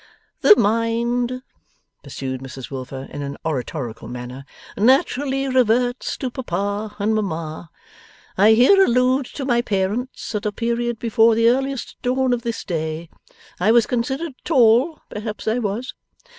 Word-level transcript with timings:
'The 0.41 0.55
mind,' 0.55 1.43
pursued 2.01 2.41
Mrs 2.41 2.71
Wilfer 2.71 3.07
in 3.11 3.21
an 3.21 3.37
oratorical 3.45 4.07
manner, 4.07 4.45
'naturally 4.75 5.47
reverts 5.47 6.17
to 6.17 6.31
Papa 6.31 6.95
and 6.97 7.13
Mamma 7.13 7.69
I 8.35 8.53
here 8.53 8.83
allude 8.83 9.27
to 9.35 9.45
my 9.45 9.61
parents 9.61 10.33
at 10.33 10.47
a 10.47 10.51
period 10.51 10.97
before 10.97 11.35
the 11.35 11.49
earliest 11.49 11.97
dawn 12.01 12.33
of 12.33 12.41
this 12.41 12.63
day. 12.63 13.11
I 13.59 13.71
was 13.71 13.85
considered 13.85 14.33
tall; 14.43 15.01
perhaps 15.11 15.47
I 15.47 15.59
was. 15.59 15.93